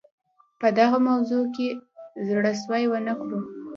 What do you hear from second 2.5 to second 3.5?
سوی ونه کړو.